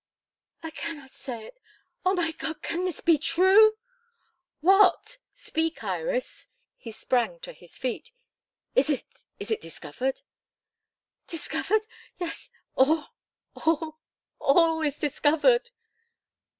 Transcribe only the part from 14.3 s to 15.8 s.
all is discovered!"